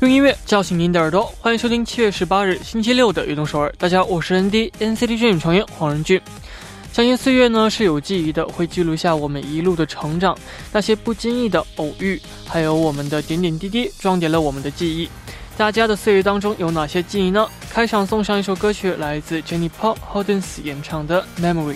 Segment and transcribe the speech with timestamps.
[0.00, 3.68] 用音乐叫醒您的耳朵，欢迎收听七月十八日星期六的《运动首尔》。
[3.76, 6.18] 大家，我是 ND NCT 阵营成员黄仁俊。
[6.90, 10.34] 相信岁月呢是有记忆的，会记录下我们一路的成长，
[10.72, 15.06] 那些不经意的偶遇，还有我们的点点滴滴，装点了我们的记忆。
[15.58, 17.46] 大家的岁月当中有哪些记忆呢？
[17.70, 21.74] 开场送上一首歌曲，来自 Jennie Paul Holdens 演唱的《Memory》。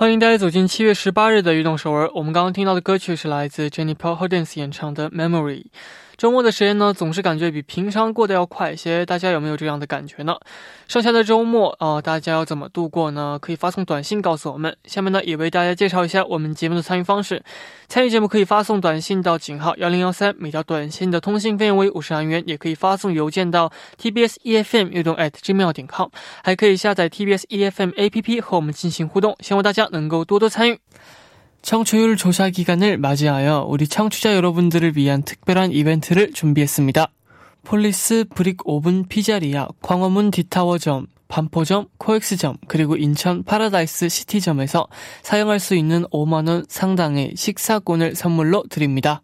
[0.00, 2.10] 欢迎大家走进七月十八日的运动首尔。
[2.14, 5.62] 我们刚刚听到的歌曲是来自 Jenny Paul Hodens 演唱的《Memory》。
[6.20, 9.06] 周末的时间呢，总是感觉比平常过得要快一些。
[9.06, 10.36] 大家有没有这样的感觉呢？
[10.86, 13.38] 剩下的周末啊，大家要怎么度过呢？
[13.40, 14.76] 可以发送短信告诉我们。
[14.84, 17.42] 下面呢，也为大家介绍一下我们节目的参与方式。
[17.88, 22.44] 参与节目可以发送短信到井号幺零幺三，每条短信的通信费用为五十韩元。
[22.46, 26.10] 也可以发送邮件到 tbs efm 运动 at gmail 点 com，
[26.44, 29.34] 还可以下载 tbs efm app 和我们进行互动。
[29.40, 30.78] 希望大家能够多多参与。
[31.62, 37.10] 청취율 조사 기간을 맞이하여 우리 청취자 여러분들을 위한 특별한 이벤트를 준비했습니다.
[37.64, 44.88] 폴리스 브릭 오븐 피자리아, 광화문 디타워점, 반포점, 코엑스점, 그리고 인천 파라다이스 시티점에서
[45.22, 49.22] 사용할 수 있는 5만원 상당의 식사권을 선물로 드립니다.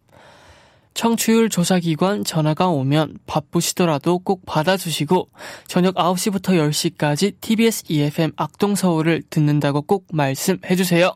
[0.94, 5.28] 청취율 조사 기관 전화가 오면 바쁘시더라도 꼭 받아주시고
[5.66, 11.12] 저녁 9시부터 10시까지 TBS EFM 악동서울을 듣는다고 꼭 말씀해주세요.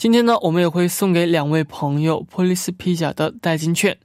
[0.00, 3.98] 今天呢，我们也会送给两位朋友 Police Pizza 的代金券，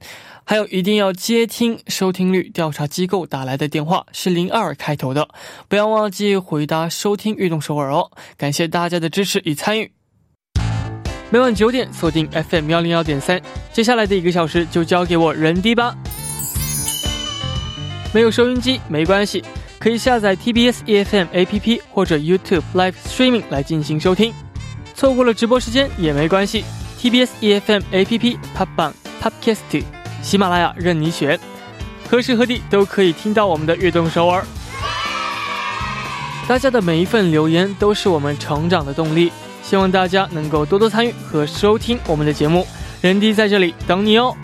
[0.44, 5.26] 还有一定要接听收听率调查机构打来的电话，是零二开头的，
[5.68, 8.10] 不要忘记回答收听运动首尔哦。
[8.36, 9.90] 感谢大家的支持与参与。
[11.30, 13.40] 每晚九点锁定 FM 幺零幺点三，
[13.72, 15.96] 接下来的一个小时就交给我人迪吧。
[18.12, 19.42] 没有收音机没关系，
[19.78, 24.34] 可以下载 TBS EFM APP 或者 YouTube Live Streaming 来进行收听。
[24.96, 26.64] 错过了直播时间也没关系
[26.98, 28.92] ，TBS EFM APP、Pop Bang、
[29.22, 29.84] Pubcast、
[30.22, 31.38] 喜马拉雅任你选，
[32.10, 34.42] 何时何地都可以听到我们的悦动首尔。
[36.48, 39.30] 大家的每一份留言都是我们成长的动力，
[39.62, 42.66] 希望大家能够多多参与和收听我们的节目，
[43.02, 44.34] 人迪在这里等你哦。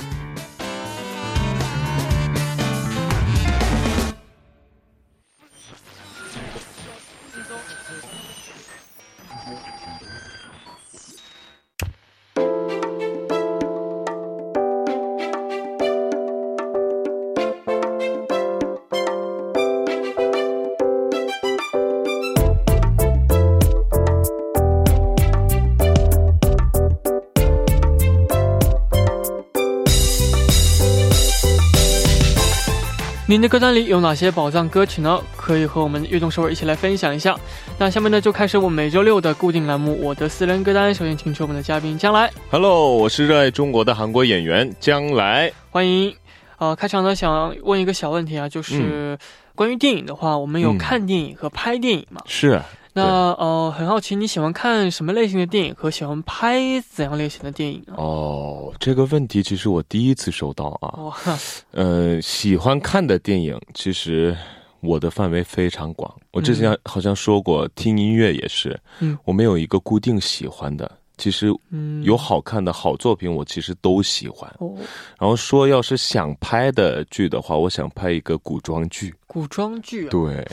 [33.33, 35.19] 您的歌单里有哪些宝藏歌曲呢？
[35.35, 37.35] 可以和我们悦动首尔一起来分享一下。
[37.79, 40.95] 那下面呢，就开始我们每周六的固定栏目——我的私人歌单。
[40.95, 42.31] 首先，请出我们的嘉宾将来。
[42.51, 46.15] Hello，我是热爱中国的韩国演员将来，欢迎。
[46.59, 49.19] 呃，开场呢，想问一个小问题啊，就是
[49.55, 52.21] 关于电影的话，我们有看电影和拍电影吗？
[52.27, 52.61] 是。
[52.95, 56.61] 那呃，很好奇你喜欢看什么类型的电影和喜欢拍
[56.91, 57.95] 怎样类型的电影啊？
[57.97, 60.93] 哦，这个问题其实我第一次收到啊。
[60.99, 61.13] 哦，
[61.73, 64.37] 呃，喜欢看的电影其实
[64.81, 66.15] 我的范围非常广。
[66.33, 68.79] 我之前好像说过，听音乐也是。
[69.01, 70.91] 嗯，我没有一个固定喜欢的。
[71.19, 74.53] 其实，嗯有好看的好作品，我其实都喜欢。
[74.59, 74.75] 哦，
[75.19, 79.15] 然后说要是想拍的剧的话，我想拍一个古装剧。
[79.27, 80.09] 古装剧。
[80.09, 80.45] 对。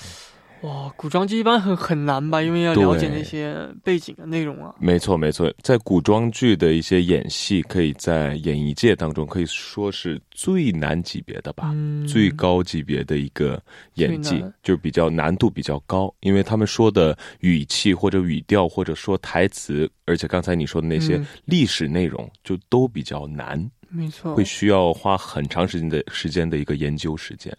[0.62, 2.42] 哇，古装剧一般很很难吧？
[2.42, 4.76] 因为要了解那些背景的内容啊。
[4.80, 11.74] 没错，没错，在古装剧的一些演戏，可以在演艺界当中可以说是最难级别的吧，
[12.08, 13.62] 最高级别的一个
[13.94, 23.70] 演技，就比较难度比较高，因为他们说的语气或者语调或者说台词，而且刚才你说的那些历史内容，就都比较难。
[23.88, 27.56] 没错，会需要花很长时间的时间的一个研究时间。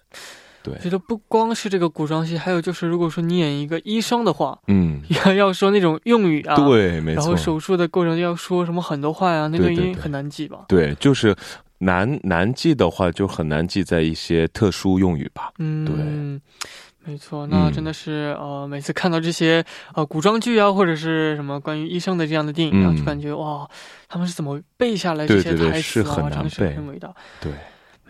[0.62, 10.66] 对，觉得不光是这个古装戏，还有就是，如果说你演一个医生的话，嗯，要要说那种用语啊，对，没错，然后手术的过程要说什么很多话呀，那个音很难记吧？
[10.68, 11.34] 对，就是
[11.78, 15.50] 难难记的话，就很难记在一些特殊用语吧？
[15.58, 19.64] 嗯，对，没错，那真的是呃，每次看到这些
[19.94, 23.66] 呃古装剧啊，或者是什么关于医生的这样的电影啊，就感觉哇，
[24.08, 26.28] 他们是怎么背下来这些台词啊？
[26.30, 27.10] 真的是很伟大。
[27.40, 27.50] 对。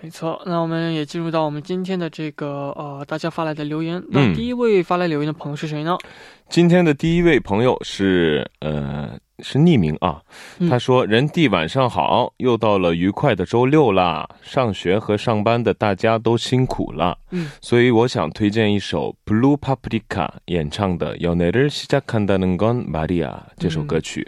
[0.02, 4.02] 没错，那我们也进入到我们今天的这个呃，大家发来的留言。
[4.10, 5.98] 那第一位发来留言的朋友是谁呢？
[6.50, 9.18] 今天的第一位朋友是呃。
[9.40, 10.22] 是匿名啊，
[10.70, 14.26] 他说：“人弟晚上好，又到了愉快的周六啦。
[14.42, 23.28] 上学和上班的大家都辛苦了，嗯，所以我想推荐一首 Blue Paprika 演唱的《연애를시작한다는건마리아》
[23.58, 24.26] 这首歌曲。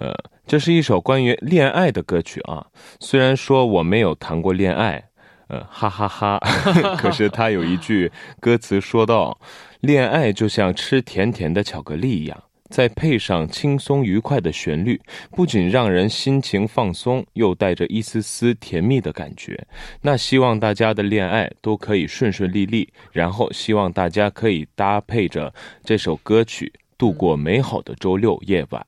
[0.00, 0.12] 呃，
[0.44, 2.66] 这是一首关于恋爱的歌曲啊。
[2.98, 5.04] 虽然说我没有谈过恋爱，
[5.47, 6.39] 呃，哈哈哈，
[6.97, 9.37] 可是他有一句歌词说到：
[9.81, 14.99] 恋爱就像吃甜甜的巧克力一样。”再配上轻松愉快的旋律，
[15.29, 19.67] 不仅让人心情放松，又带着一丝丝甜蜜的感觉。
[20.01, 25.53] 那希望大家的恋爱都可以顺顺利利，然后希望大家可以搭配着
[25.83, 28.85] 这首歌曲度过美好的周六夜晚。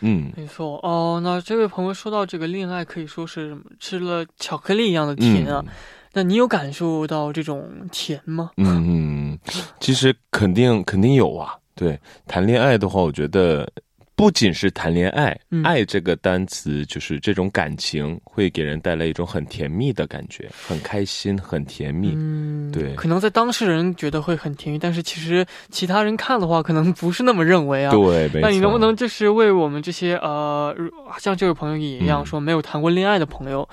[0.00, 1.20] 嗯，没错哦。
[1.22, 5.64] 那这位朋友说到这个恋爱，可以说是吃了巧克力一样的甜啊。
[6.12, 8.50] 那你有感受到这种甜吗？
[8.58, 9.38] 嗯嗯，
[9.80, 11.54] 其实肯定肯定有啊。
[11.74, 13.66] 对，谈恋爱的话，我觉得
[14.14, 22.12] 不仅是谈恋爱，爱这个单词就是这种感情，会给人带来一种很甜蜜的感觉，很开心，很甜蜜。
[22.14, 27.90] 嗯，对，可能在当事人觉得会很甜蜜，但是其实其他人看的话，可能不是那么认为啊。
[27.90, 30.72] 对，那你能不能就是为我们这些呃，
[31.18, 33.68] 像这位朋友也一样说没有谈过恋爱的朋友，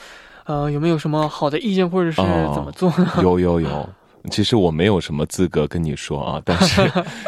[0.45, 2.25] 呃，有没有什么好的意见或者是怎
[2.63, 3.11] 么做呢？
[3.21, 3.89] 有 有有。
[4.29, 6.81] 其实我没有什么资格跟你说啊， 但是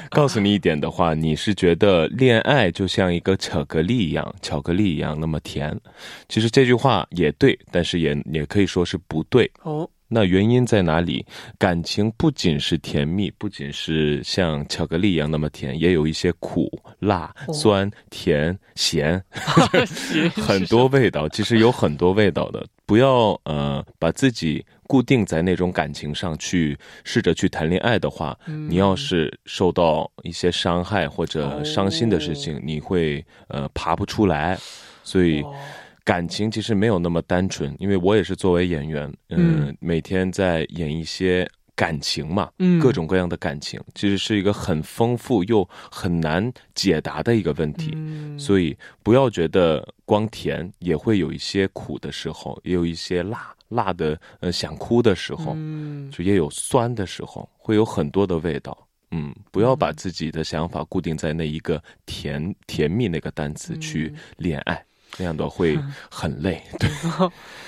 [0.10, 5.78] 告诉你一点的话，你是觉得恋爱就像一个巧克力一样，巧克力一样那么甜。
[6.30, 9.90] 其实这句话也对，但是也也可以说是不对哦。
[10.14, 11.26] 那原因在哪里？
[11.58, 16.70] 感情不仅是甜蜜，不仅是像巧克力一样那么甜，也有一些苦、
[17.00, 19.24] 辣、酸、甜、咸
[20.36, 21.30] 很多味道。
[21.30, 22.68] 其实有很多味道的。
[22.86, 28.38] 不要呃把自己固定在那种感情上去试着去谈恋爱的话，
[28.68, 34.60] 你要是受到一些伤害或者伤心的事情，你会呃爬不出来。
[35.06, 35.42] 所以。
[36.04, 47.96] 感情其实没有那么单纯，因为我也是作为演员，嗯，每天在演一些感情嘛，嗯，各种各样的感情，其实是一个很丰富又很难解答的一个问题，
[48.38, 64.14] 所以不要觉得光甜，也会有一些苦的时候，也有一些辣，辣的呃想哭的时候，嗯，就也有酸的时候，会有很多的味道，嗯，不要把自己的想法固定在那一个甜甜蜜那个单词去。
[64.38, 64.84] 恋爱。
[65.18, 65.78] 那样的会
[66.10, 66.90] 很累， 对。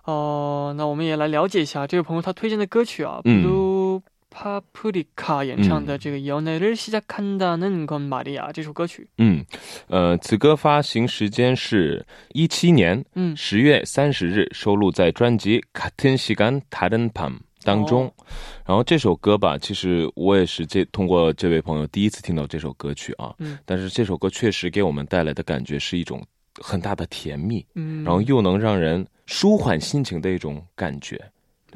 [0.05, 3.64] 哦，那我们也来了解一下这位朋友他推荐的歌曲啊，Blue。
[4.35, 9.05] 파프리카 演唱的这个 연애를 시작한다는 건 말이야 这首歌曲.
[9.17, 9.43] 음,
[9.89, 13.03] 呃，此歌发行时间是一七年
[13.35, 18.11] 十月三十日，收录在专辑 같은 시간 다른 밤 当中。
[18.65, 26.25] 然后这首歌吧，其实我也是这通过这位朋友第一次听到这首歌曲啊，但是这首歌确实给我们带来的感觉是一种
[26.61, 31.19] 很大的甜蜜，嗯，然后又能让人舒缓心情的一种感觉。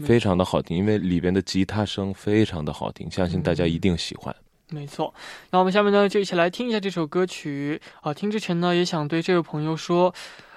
[0.04, 4.36] 非常的好听，因为里边的吉他声非常的好听，相信大家一定喜欢。
[4.72, 5.14] 没错，
[5.52, 8.14] 那我们下面呢就一起来听一下这首歌曲啊。
[8.14, 10.12] 听之前呢，也想对这位朋友说，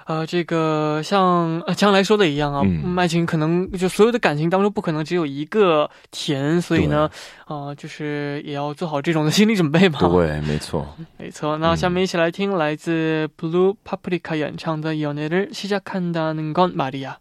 [0.07, 2.63] 呃，这个像将来说的一样啊，
[2.97, 7.11] 爱情可能就所有的感情当中不可能只有一个甜，所以呢，
[7.45, 10.01] 啊，就是也要做好这种的心理准备嘛。
[10.01, 10.87] 对，没错，
[11.19, 11.59] 没错。
[11.59, 17.15] 那下面一起来听来自 Blue Paprika 演唱的《연애를시작한다는건말이야》。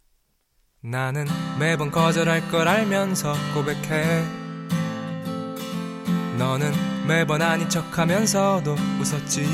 [0.81, 1.25] 나는
[1.59, 4.23] 매번 거절할 걸 알면서 고백해
[6.37, 6.71] 너는
[7.07, 9.45] 매번 아닌 척하면서도 웃었지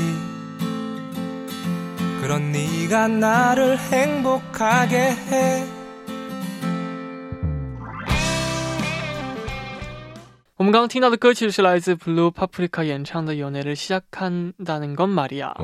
[2.20, 5.66] 그런 네가 나를 행복하게 해.
[10.56, 15.54] 我们刚刚听到的歌曲是来自 Blue Paprika 演唱的《연애를시작한다는건말이야》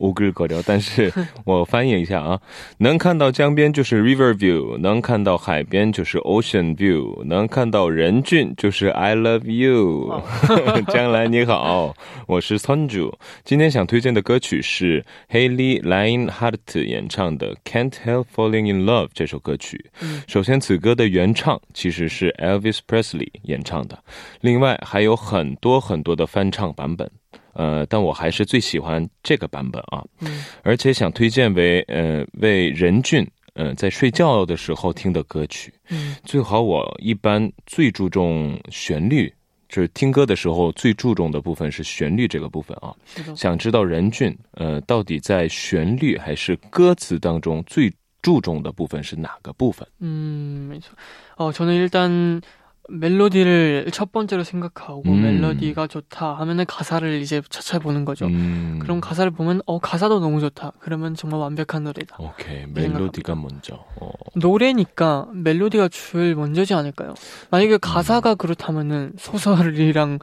[0.00, 1.12] 乌格格调，但是
[1.44, 2.40] 我翻译一下啊，
[2.78, 10.20] 能看到江边就是 river view，能看到海边就是 ocean view，能看到人俊就是 I love you。
[10.92, 11.94] 将来你好，
[12.26, 19.90] 我是村主，今天想推荐的歌曲是 Haley Lionheart 演唱的 Can't Help Falling in Love 这首歌曲。
[20.26, 24.02] 首先，此歌的原唱其实是 Elvis Presley 演唱的，
[24.40, 26.48] 另外还有很多很多的翻。
[26.50, 27.10] 唱版本，
[27.57, 39.31] 呃，但我还是最喜欢这个版本啊，嗯，而且想推荐为呃为任俊，呃在睡觉的时候听的歌曲，嗯，最好我一般最注重旋律，
[39.69, 42.93] 就是听歌的时候最注重的部分是旋律这个部分啊，
[43.35, 49.85] 想知道任俊，呃，到底在旋律还是歌词当中最注重的部分是哪个部分？
[49.99, 50.95] 嗯，没错，
[51.37, 52.41] 哦，저는일단
[52.88, 55.22] 멜로디를 첫 번째로 생각하고 음.
[55.22, 58.26] 멜로디가 좋다 하면은 가사를 이제 찾아보는 거죠.
[58.26, 58.78] 음.
[58.80, 60.72] 그럼 가사를 보면 어 가사도 너무 좋다.
[60.80, 62.16] 그러면 정말 완벽한 노래다.
[62.18, 63.84] 오케이 멜로디가 먼저.
[64.00, 64.10] 어.
[64.34, 67.14] 노래니까 멜로디가 제일 먼저지 않을까요?
[67.50, 67.78] 만약에 음.
[67.80, 70.18] 가사가 그렇다면은 소설이랑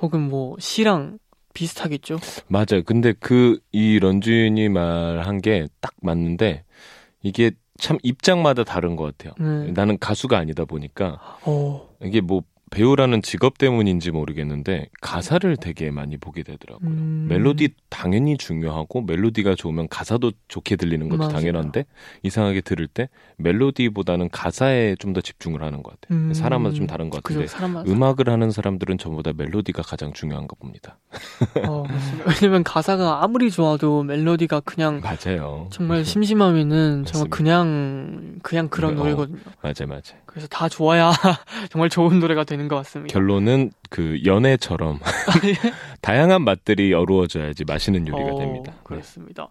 [0.00, 1.18] 혹은 뭐 시랑
[1.54, 2.18] 비슷하겠죠.
[2.48, 2.82] 맞아요.
[2.84, 6.64] 근데 그 이 런쥔이 말한 게 딱 맞는데
[7.22, 9.34] 이게 참 입장마다 다른 것 같아요.
[9.38, 9.70] 네.
[9.72, 11.87] 나는 가수가 아니다 보니까 어.
[12.02, 16.88] 이게 뭐 배우라는 직업 때문인지 모르겠는데 가사를 되게 많이 보게 되더라고요.
[16.88, 17.26] 음.
[17.28, 21.32] 멜로디 당연히 중요하고 멜로디가 좋으면 가사도 좋게 들리는 것도 맞아요.
[21.32, 21.84] 당연한데
[22.22, 23.08] 이상하게 들을 때
[23.38, 26.18] 멜로디보다는 가사에 좀 더 집중을 하는 것 같아요.
[26.18, 26.34] 음.
[26.34, 30.98] 사람마다 좀 다른 것 같은데 그죠, 음악을 하는 사람들은 전부 다 멜로디가 가장 중요한가 봅니다.
[31.66, 31.82] 어,
[32.26, 35.68] 왜냐면 가사가 아무리 좋아도 멜로디가 그냥 맞아요.
[35.72, 39.38] 정말 심심하면은 정말 그냥 그냥 그런 네, 어, 노래거든요.
[39.62, 40.20] 맞아요, 맞아요.
[40.26, 41.10] 그래서 다 좋아야
[41.70, 43.13] 정말 좋은 노래가 되는 것 같습니다.
[43.13, 44.99] 결론은 그 연애처럼
[46.01, 48.73] 다양한 맛들이 어우러져야지 맛있는 요리가 어, 됩니다.
[48.83, 49.49] 그렇습니다.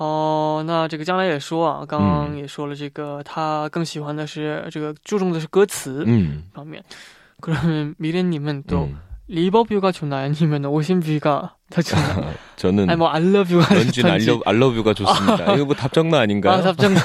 [0.00, 6.06] 哦，那这个将来也说啊，刚刚也说了，这个他更喜欢的是这个注重的是歌词
[6.52, 6.82] 方面。
[7.40, 8.90] 그러면미래님은또
[9.30, 10.24] 리버뷰가 좋나요?
[10.24, 12.32] 아니면 오신뷰가 더 좋나요?
[12.56, 15.50] 저는 아니 뭐 알러뷰가 런쥔 알러 알러뷰가 좋습니다.
[15.50, 16.54] 아, 이거 뭐 답정너 아닌가요?
[16.54, 16.98] 아, 답정너.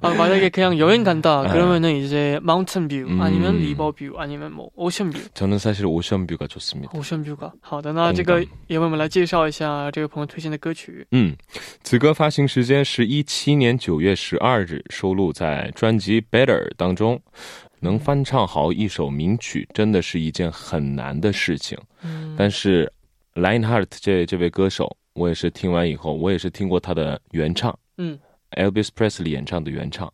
[0.00, 1.52] 아, 만약에 그냥 여행 간다 아.
[1.52, 3.20] 그러면은 이제 마운틴뷰 음.
[3.20, 5.30] 아니면 리버뷰 아니면 뭐 오션뷰.
[5.34, 6.96] 저는 사실 오션뷰가 좋습니다.
[6.96, 7.52] 오션뷰가.
[7.60, 11.04] 好的，那这个也为我们来介绍一下这个朋友推荐的歌曲。
[11.10, 11.34] 嗯，
[11.82, 17.20] 此歌发行时间是一七年九月十二日，收录在专辑《Better》当中。
[17.79, 21.77] 能翻唱好一首名曲，真的是一件很难的事情。
[22.01, 22.91] 嗯，但是
[23.35, 27.77] ，Line Heart 这这位歌手，我也是听完以后，我也是听过他的原唱。
[27.97, 28.19] 嗯
[28.51, 30.11] ，Elvis Presley 演唱的原唱，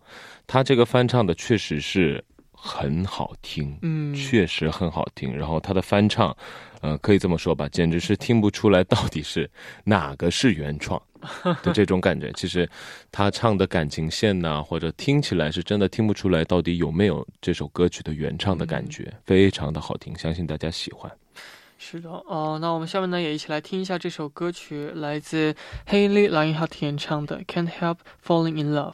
[0.48, 3.77] 他这个翻唱的确实是很好听。
[3.81, 5.36] 嗯，确实很好听。
[5.36, 6.36] 然后他的翻唱，
[6.81, 9.50] 呃，可以这么说吧，简直是听不出来到底是
[9.84, 11.01] 哪个是原创。
[11.63, 12.70] 的这种感觉，其实
[13.12, 21.12] 他唱的感情线呢，或者听起来是真的听不出来到底有没有这首歌曲的原唱的感觉，非常的好听，相信大家喜欢。
[21.77, 25.55] 是的，哦，那我们下面呢也一起来听一下这首歌曲，来自
[25.88, 26.29] Haley
[26.82, 28.94] 演唱的《Can't Help Falling in Love》。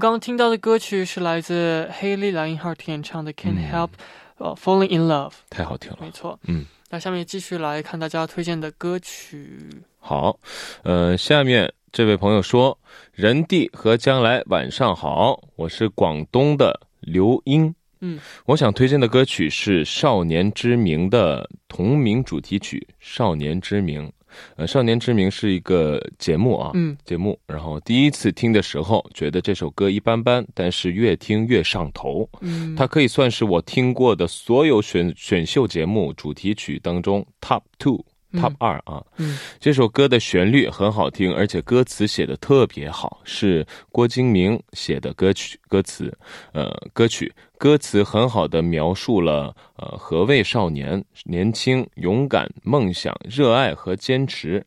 [0.00, 3.90] 刚刚听到的歌曲是来自 Haley Lionheart 演唱的《Can't Help
[4.38, 6.64] 呃，Falling in Love，太好听了，没错，嗯。
[6.88, 9.68] 那下面继续来看大家推荐的歌曲。
[9.98, 10.40] 好，
[10.84, 12.78] 呃，下面这位朋友说
[13.12, 17.74] ：“人地和将来晚上好，我是广东的刘英。
[18.00, 24.08] 嗯，我想推荐的歌曲是《少年之名》的同名主题曲《少年之名》。
[24.56, 27.38] 呃，《少年之名》是一个节目啊，嗯，节目。
[27.46, 32.28] 然后第一次听的时候，觉得这首歌一般般，但是越听越上头。
[32.40, 38.04] 嗯，它可以算是我听过的所有选选秀节目主题曲当中 top two。
[38.32, 46.16] Top 二啊，嗯，这首歌的旋律很好听，而且歌词写的特别好，是郭敬明写的歌曲歌词，
[46.52, 47.32] 呃，歌曲。
[47.58, 54.64] 歌词很好的描述了呃何谓少年，年轻、勇敢、梦想、热爱和坚持，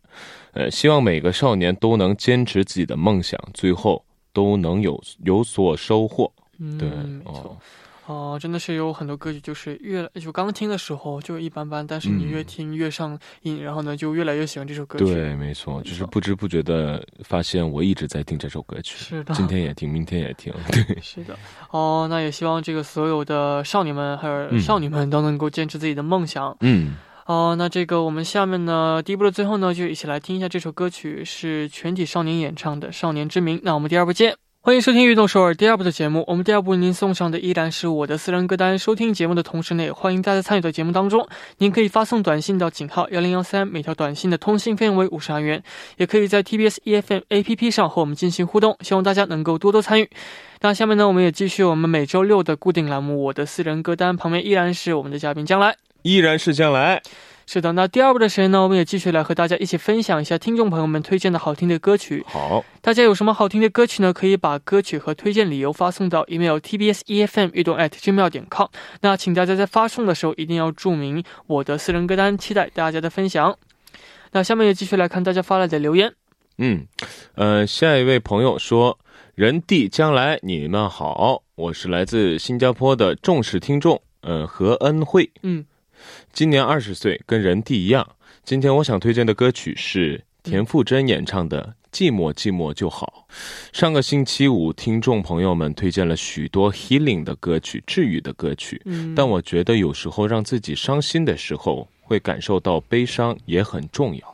[0.51, 6.31] 呃，希望每个少年都能坚持自己的梦想，最后都能有有所收获。
[6.77, 6.87] 对，
[7.25, 7.57] 哦。
[8.05, 15.05] 哦，真的是有很多歌曲，就是越就刚听的时候就一般般，但是你越听越上瘾，然后呢就越来越喜欢这首歌曲。
[15.05, 18.97] 对，没错，就是不知不觉的发现我一直在听这首歌曲。
[18.97, 20.53] 是的，今天也听，明天也听。
[20.69, 21.37] 对，是的。
[21.71, 26.55] 哦，那也希望这个所有的少年们还有少女们都能够坚持自己的梦想。
[26.59, 26.95] 嗯。
[27.25, 33.57] 哦，那这个我们下面呢，第一部的最后呢，就一起来听一下这首歌曲，是全体少年演唱的《少年之名》。
[33.63, 34.42] 那我们第二部见。
[34.65, 36.23] 欢迎收听《运动首尔》第二部的节目。
[36.25, 38.79] 我们第二部为您送上的依然是我的私人歌单。
[38.79, 41.27] 收听节目的同时呢，也欢迎大家参与到节目当中。
[41.57, 45.61] 您可以发送短信到井号幺零幺三，每条短信的通信费用为五十韩元。
[45.97, 48.77] 也可以在 TBS EFM APP 上和我们进行互动。
[48.79, 50.09] 希望大家能够多多参与。
[50.61, 57.01] 那下面呢，我们也继续我们每周六的固定栏目《我的私人歌单》，旁边依然是我们的嘉宾将来，依然是将来。
[57.45, 62.23] 是的，那第二部的时间呢，我们也继续来和大家一起分享一下听众朋友们推荐的好听的歌曲。
[62.25, 64.13] 好，大家有什么好听的歌曲呢？
[64.13, 68.67] 可以把歌曲和推荐理由发送到 email tbsefm 运动 at gmail 点 com。
[69.01, 73.57] 那请大家在发送的时候一定要注明我的私人歌单，期待大家的分享。
[74.31, 76.13] 那下面也继续来看大家发来的留言。
[76.57, 76.87] 嗯，
[77.35, 78.97] 呃，下一位朋友说
[79.35, 85.65] ：“人地将来你们好，我是来自新加坡的重视听众，呃，何恩惠。”嗯。
[86.33, 88.15] 今年二十岁，跟人地一样。
[88.43, 93.27] 今天我想推荐的歌曲是田馥甄演唱的《寂寞寂寞就好》。
[93.71, 98.81] 上个星期五，听众朋友们推荐了许多 healing 的歌曲，治愈的歌曲。
[98.85, 104.32] 嗯，但我觉得有时候让自己伤心的时候，会感受到悲伤也很重要。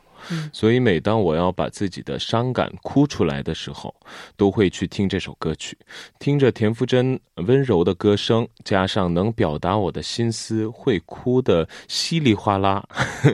[0.52, 3.94] 所以，每当我要把自己的伤感哭出来的时候，
[4.36, 5.76] 都会去听这首歌曲，
[6.18, 12.86] 听着田馥甄温柔的歌声，加上能表达我的心思，会哭的稀里哗啦，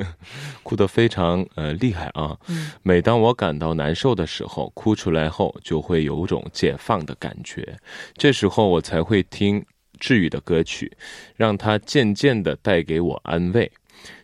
[0.62, 2.36] 哭得非常呃厉害啊。
[2.82, 7.76] 每当我感到难受的时候，哭出来后就会有种解放的感觉，
[8.16, 9.64] 这时候我才会听
[9.98, 10.96] 治愈的歌曲，
[11.36, 13.70] 让它渐渐的带给我安慰。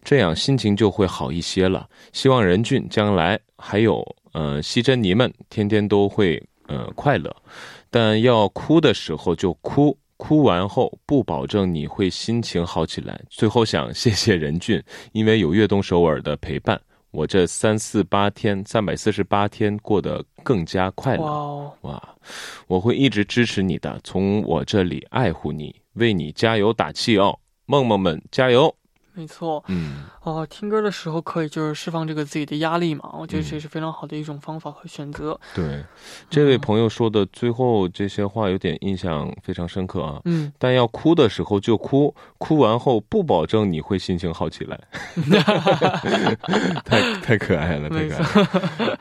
[0.04, 1.88] 这样心情就会好一些了。
[2.12, 7.34] 希望任俊将来还有呃西珍妮们天天都会呃快乐，
[7.90, 13.20] 但要哭的时候就哭，哭完后不保证你会心情好起来。
[13.28, 21.76] 最后想谢谢任俊， 因为有悦动首尔的陪伴，我这三四八天三百四十八天过得更加快乐。
[21.82, 22.16] 哇，
[22.66, 28.74] 我会一直支持你的，从我这里爱护你，为你加油打气哦，梦梦们加油！
[29.14, 35.38] 没错，嗯，哦，听歌的时候可以就是释放这个自己的压力嘛，我觉得这是非常好的一种方法和选择。
[35.54, 35.84] 对，
[36.30, 44.80] 这位朋友说的最后这些话有点印象非常深刻啊，嗯，但要哭的时候就哭，哭完后不保证你会心情好起来。
[46.84, 48.16] 太太可爱了，太可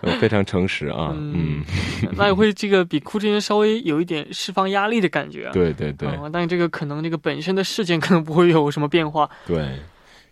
[0.03, 1.63] 爱，非常诚实啊，嗯，
[2.17, 5.49] 那也会这个比哭之前稍微有一点释放压力的感觉。
[5.53, 9.29] 对对对，但这个可能这个本身的事件可能不会有什么变化。
[9.47, 9.79] 对。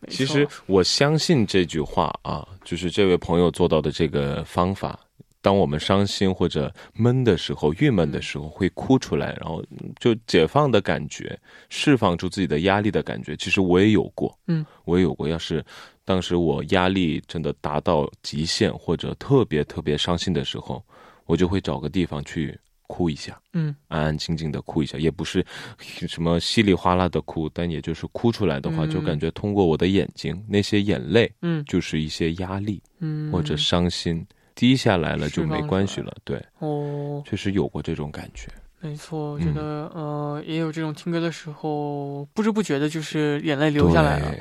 [0.08, 5.00] 其实我相信这句话啊，就是这位朋友做到的这个方法。
[5.42, 9.64] 当我们伤心或者闷的时候、郁闷的时候，会哭出来，然后
[9.98, 13.38] 就解放的感觉，释放出自己的压力的感觉。
[13.38, 15.30] 其实我也有过，嗯，我也有过。
[15.30, 15.64] 要是
[16.04, 20.84] 当时我压力真的达到极限或者特别特别伤心的时候，
[21.26, 22.60] 我就会找个地方去。
[22.90, 25.46] 哭一下，嗯，安安静静的哭一下，也不是
[26.10, 34.26] 什么稀里哗啦的哭，但也就是哭出来的话，就感觉通过我的眼睛，那些眼泪，嗯，就是一些压力，嗯，或者伤心
[34.56, 38.50] 滴下来了就没关系了，对，哦，确实有过这种感觉，
[38.82, 44.34] 没错，我觉得呃，也有这种听歌的时候，不知不觉的就是眼泪流下来了。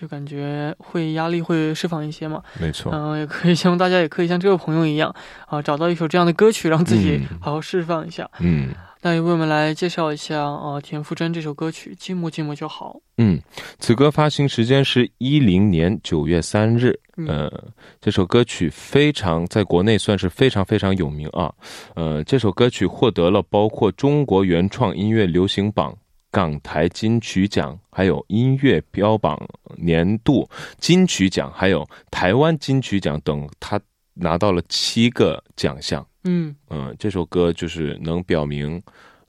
[0.00, 5.14] 就感觉会压力会释放一些嘛，没错，嗯，也可以希望大家也可以像这位朋友一样
[5.46, 8.26] 啊，找到一首这样的歌曲，让自己好好释放一下。
[8.38, 8.70] 嗯，
[9.02, 12.94] 那也为我们来介绍一下呃田馥甄这首歌曲《寂寞寂寞就好》。
[13.18, 13.38] 嗯，
[13.78, 16.98] 此歌发行时间是一零年九月三日。
[17.26, 17.52] 呃，
[18.00, 21.52] 这首歌曲非常在国内算是非常非常有名啊。
[21.94, 25.94] 呃，这首歌曲获得了包括中国原创音乐流行榜、
[26.30, 29.38] 港台金曲奖，还有音乐标榜
[29.76, 33.80] 年度金曲奖，还有台湾金曲奖等，他
[34.14, 36.06] 拿到了七个奖项。
[36.24, 38.80] 嗯嗯，这首歌就是能表明，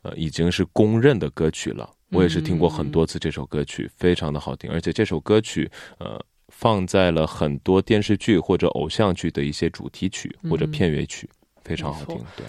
[0.01, 1.89] 呃，已经是公认的歌曲了。
[2.09, 4.69] 我也是听过很多次这首歌曲，非常的好听。
[4.69, 11.29] 而且这首歌曲，呃，放在了很多电视剧或者偶像剧的一些主题曲或者片尾曲，
[11.63, 12.17] 非常好听。
[12.35, 12.45] 对。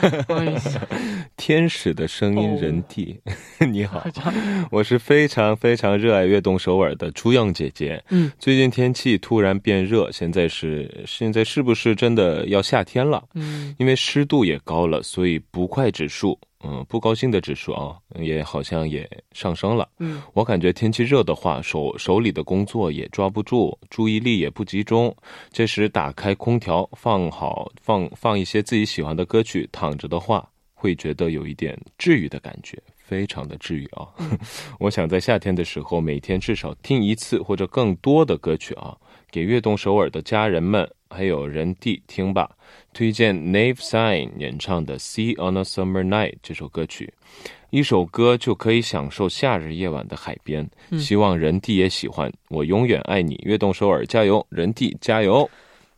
[1.36, 3.18] 天使的声音，人弟，
[3.72, 4.04] 你好，
[4.70, 8.00] 我是非常非常热爱悦动首尔的朱样姐姐。
[8.10, 13.24] 嗯，最近天气突然变热，现在是现在是不是真的要夏天了？
[13.34, 16.38] 嗯，因为湿度也高了，所以不快指数。
[16.64, 19.88] 嗯，不高兴的指数啊，也好像也上升了。
[20.00, 25.14] 嗯，我感觉天气热的话，手手里的工作也抓不住，注意力也不集中。
[25.52, 34.08] 这时打开空调，放好放放一些自己喜欢的歌曲，躺着的话，会觉得有一点治愈的感觉，非常的治愈啊。
[34.80, 38.96] 我想在夏天的时候，每天至少听一次或者更多的歌曲啊，
[39.30, 40.90] 给悦动首尔的家人们。
[41.10, 42.50] 还有人弟听吧，
[42.93, 47.13] 推荐 Nave Sign 演唱的《Sea on a Summer Night》这首歌曲，
[47.69, 50.69] 一首歌就可以享受夏日夜晚的海边。
[50.97, 52.31] 希望人弟也喜欢。
[52.49, 55.49] 我永远爱你，悦动首尔加油，人弟加油。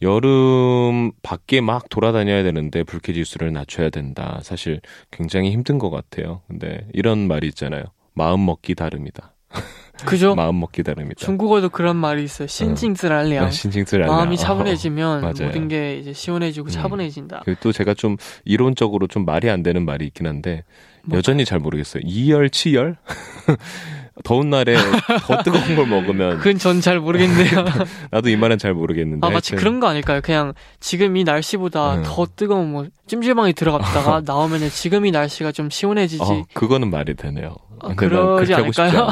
[0.01, 4.39] 여름 밖에 막 돌아다녀야 되는데 불쾌 지수를 낮춰야 된다.
[4.43, 4.81] 사실
[5.11, 6.41] 굉장히 힘든 것 같아요.
[6.47, 7.83] 근데 이런 말이 있잖아요.
[8.13, 9.33] 마음 먹기 다릅니다.
[10.05, 10.33] 그죠?
[10.35, 11.19] 마음 먹기 다릅니다.
[11.19, 12.47] 중국어도 그런 말이 있어요.
[12.47, 13.45] 신징즈랄량.
[13.45, 13.49] 어.
[13.51, 14.15] 신징즈랄량.
[14.15, 16.69] 마음이 차분해지면 어, 모든 게 이제 시원해지고 음.
[16.69, 17.43] 차분해진다.
[17.59, 20.63] 또 제가 좀 이론적으로 좀 말이 안 되는 말이 있긴 한데
[21.03, 21.17] 뭐?
[21.17, 22.01] 여전히 잘 모르겠어요.
[22.05, 22.97] 이열, 치열?
[24.23, 24.75] 더운 날에
[25.27, 27.65] 더 뜨거운 걸 먹으면 그건 전 잘 모르겠네요.
[28.11, 29.25] 나도 이 말은 잘 모르겠는데.
[29.25, 30.21] 아 마치 그런 거 아닐까요?
[30.21, 32.03] 그냥 지금 이 날씨보다 음.
[32.05, 36.21] 더 뜨거운 뭐 찜질방에 들어갔다가 나오면은 지금 이 날씨가 좀 시원해지지.
[36.23, 37.55] 어, 그거는 말이 되네요.
[37.81, 39.07] 아, 그러지 않을까요?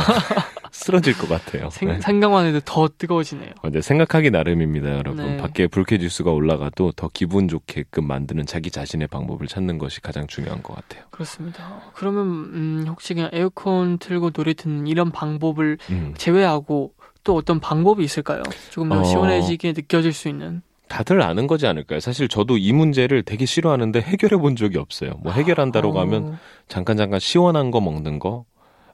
[0.71, 1.69] 쓰러질 것 같아요.
[1.69, 2.01] 생, 네.
[2.01, 3.51] 생각만 해도 더 뜨거워지네요.
[3.71, 5.25] 네, 생각하기 나름입니다, 여러분.
[5.25, 5.37] 네.
[5.37, 10.63] 밖에 불쾌 지수가 올라가도 더 기분 좋게끔 만드는 자기 자신의 방법을 찾는 것이 가장 중요한
[10.63, 11.03] 것 같아요.
[11.11, 11.81] 그렇습니다.
[11.93, 16.13] 그러면 음, 혹시 그냥 에어컨 틀고 노래 듣는 이런 방법을 음.
[16.17, 18.41] 제외하고 또 어떤 방법이 있을까요?
[18.69, 19.03] 조금 더 어...
[19.03, 20.61] 시원해지게 느껴질 수 있는.
[20.87, 21.99] 다들 아는 거지 않을까요?
[21.99, 25.19] 사실 저도 이 문제를 되게 싫어하는데 해결해 본 적이 없어요.
[25.21, 25.99] 뭐 해결한다고 어...
[26.01, 28.45] 하면 잠깐 잠깐 시원한 거 먹는 거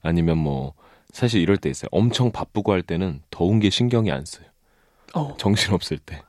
[0.01, 0.73] 아니면 뭐
[1.13, 1.87] 사실 이럴 때 있어요.
[1.91, 4.47] 엄청 바쁘고 할 때는 더운 게 신경이 안 써요.
[5.13, 5.35] 어.
[5.37, 6.21] 정신 없을 때.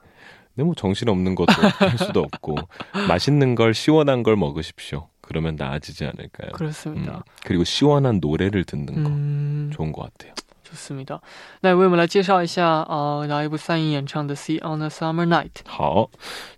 [0.55, 2.55] 근데 뭐 정신 없는 것도 할 수도 없고
[3.09, 5.09] 맛있는 걸 시원한 걸 먹으십시오.
[5.23, 6.53] 그러면 나아지지 않을까요?
[6.53, 7.16] 그렇습니다.
[7.16, 9.70] 음, 그리고 시원한 노래를 듣는 거 음...
[9.73, 10.35] 좋은 것 같아요.
[10.75, 11.21] 思密达。
[11.61, 15.49] 那为我们来介绍一下啊，哪一部三影演唱的《See on a Summer Night》。
[15.67, 16.11] 好，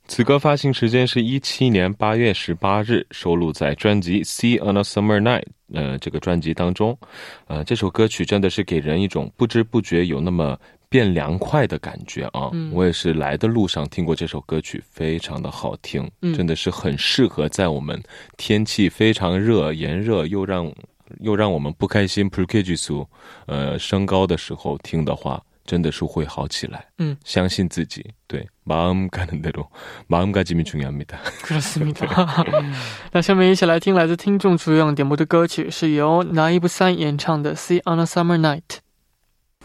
[0.08, 6.98] 此歌发行时间是一七年八月十八日，收录在专辑《See on a Summer Night》呃这个专辑当中。
[7.46, 10.58] 呃，这首歌曲真的是给人一种不知不觉有那么。
[10.88, 12.48] 变凉快的感觉啊！
[12.72, 18.00] 我也是来的路上听过这首歌曲，非常的好听，真的是很适合在我们
[18.36, 20.72] 天气非常热、炎热又让
[21.19, 23.07] 又让我们不开心、p r k g 素
[23.45, 26.85] 呃升高的时候听的话，真的是会好起来。
[26.97, 31.19] 嗯，相信自己，对，마음가는대로마음가짐이중요합니 다。
[31.43, 32.45] 그렇습니 다。
[33.11, 38.61] 那下面一起来听来自听众主样点播的歌曲，是由拿伊布三演唱的《See on a Summer Night》。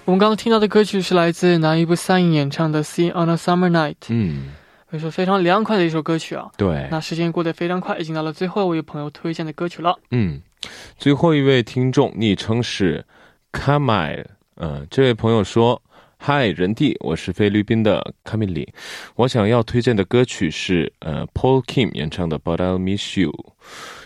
[0.05, 3.95] 我们刚刚听到的歌曲是来自拿一部三影演唱的《See on a Summer Night》。
[4.09, 4.53] 嗯，
[4.89, 6.49] 可以说非常凉快的一首歌曲啊。
[6.57, 6.87] 对。
[6.91, 9.99] 那时间过得非常快，已经到了最后一位朋友推荐的歌曲了。
[10.13, 10.41] 嗯，
[10.98, 13.06] 最后一位听众昵称是
[13.52, 15.82] Kamai，嗯，这位朋友说
[16.18, 18.68] ：“嗨，人弟，我是菲律宾的 Kamili，
[19.16, 23.32] 我想要推荐的歌曲是呃 Paul Kim 演唱的《But I'll Miss You》。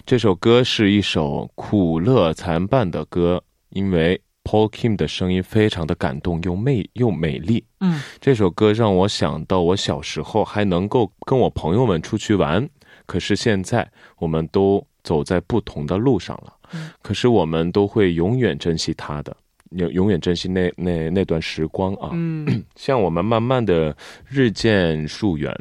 [0.06, 7.65] 这首歌是一首苦乐参半的歌，因为。” Paul Kim 的声音非常的感动又美又美丽。
[7.80, 12.70] 嗯，这首歌让我想到我小时候还能够跟我朋友们出去玩，
[13.08, 16.54] 可是现在我们都走在不同的路上了。
[16.74, 19.34] 嗯，可是我们都会永远珍惜他的，
[19.70, 22.10] 永永远珍惜那那那段时光啊。
[22.12, 23.96] 嗯， 像我们慢慢的
[24.28, 25.56] 日渐疏远，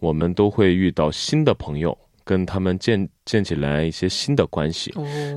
[0.00, 1.96] 我们都会遇到新的朋友。
[2.24, 4.92] 跟他们建建起来一些新的关系，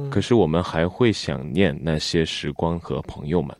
[0.09, 3.55] 可是我们还会想念那些时光和朋友们，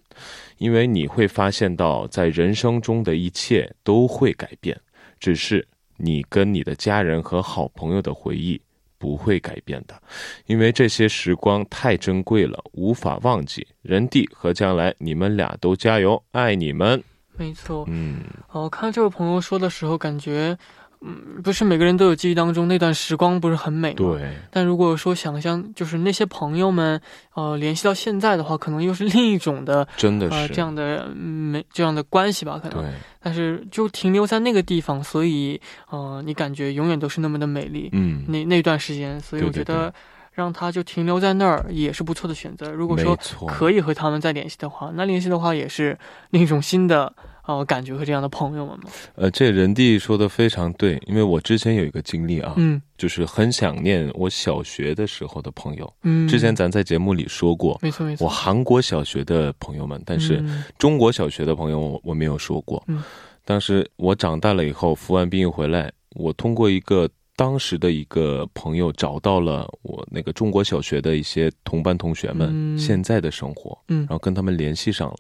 [0.58, 4.77] 因为你会发现到，在人生中的一切都会改变，
[5.17, 8.60] 只是你跟你的家人和好朋友的回忆
[9.01, 9.99] 不会改变的，
[10.45, 13.65] 因为这些时光太珍贵了，无法忘记。
[13.81, 17.03] 人地和将来，你们俩都加油，爱你们。
[17.35, 18.19] 没错，嗯，
[18.51, 20.55] 哦，看这位朋友说的时候，感觉。
[21.03, 23.95] 嗯，不是每个人都有记忆当中那段时光不是很美吗？
[23.97, 24.33] 对。
[24.51, 27.01] 但如果说想象就是那些朋友们，
[27.33, 32.59] 呃，联系到现在的话，可能又是另一种的，真的是这样的美这样的关系吧？
[32.61, 32.83] 可能。
[32.83, 32.91] 对。
[33.19, 35.59] 但是就停留在那个地方，所以，
[35.89, 37.89] 呃，你感觉永远都是那么的美丽。
[37.93, 38.23] 嗯。
[38.27, 39.91] 那那段时间，所以我觉得
[40.33, 42.71] 让他就停留在那儿也是不错的选择。
[42.71, 45.97] 如果说可以和他们再联系的话，那联系的话也是
[46.29, 47.11] 另一种新的。
[47.51, 48.85] 哦，感觉和这样的朋友们吗？
[49.15, 55.93] 呃，这人弟说的非常对，因为我之前有一个经历啊，嗯，就是很想念我小学的时候的朋友。
[56.03, 60.43] 嗯，之前咱在节目里说过，没错没错，我韩国小学的朋友们，但是
[60.77, 62.83] 中国小学的朋友我我没有说过。
[62.87, 63.03] 嗯，
[63.45, 75.17] 当时我长大了以后服完兵役回来，我通过一个当时的一个朋友找到了我那个中国小学的一些同班同学们现在的生活，嗯，然后跟他们联系上了。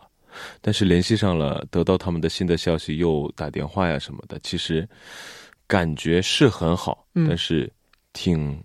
[0.61, 4.87] 但是联系上了，得到他们的新的消息，又打电话呀什么的，其实
[5.67, 7.71] 感觉是很好，但是
[8.13, 8.61] 挺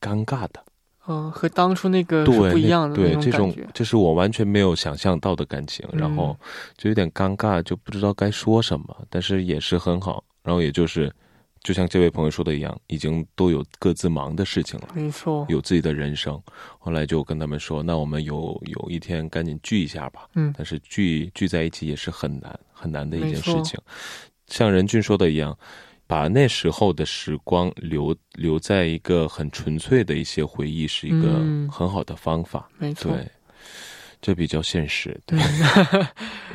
[0.00, 0.64] 尴尬的。
[1.06, 6.36] 嗯，和当初那个是不一样的对这种这是我完全没有想象到的感情，然后
[6.76, 11.12] 就有点尴尬，就不知道该说什么，但是也是很好，然后也就是。
[11.66, 16.40] 就像这位朋友说的一样，已经都有各自忙的事情了，没错，有自己的人生。
[16.78, 23.76] 后来就跟他们说：“那我们有有一天赶紧聚一下吧。”嗯，但是聚聚在一起也是很难很难的一件事情。
[24.46, 25.58] 像任俊说的一样，
[26.06, 32.70] 把那时候的时光留留在一个很纯粹的一些回忆，是一个很好的方法。
[32.78, 33.10] 没错。
[34.26, 35.38] 这比较现实，对。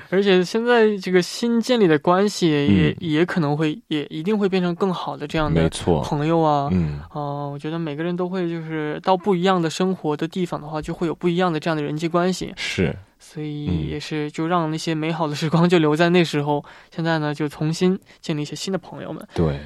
[0.10, 5.70] 而且现在这个新建立的关系也也可能会也一定会变成更好的这样的
[6.04, 6.68] 朋友啊。
[6.74, 12.54] 嗯，哦，我觉得每个人都会就是到不一样的生活的地方的话，就会有不一样的这样的人际关系。
[12.58, 16.62] 是，所以也是就让那些美好的时光就留在那时候。
[16.94, 19.26] 现在呢，就重新建立一些新的朋友们。
[19.34, 19.58] 对。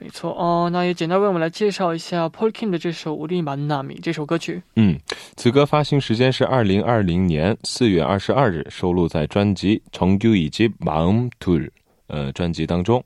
[0.00, 4.62] 没错哦，那也简单为我们来介绍一下 Paul Kim 的这首《无力满纳米》这首歌曲。
[4.74, 4.98] 嗯，
[5.36, 11.70] 此歌发行时间是二零二零年四月二十二日，收录在专辑《정규以及《Mom Tour》
[12.08, 13.02] 呃专辑当中。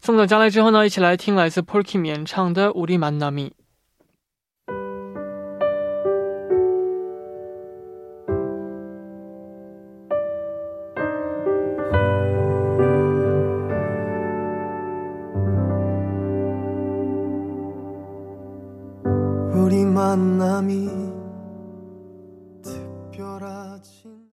[0.00, 3.48] 送走将来之后呢，一起来听来自 Porky 演唱的《乌里曼纳米》。
[3.50, 3.57] 만남이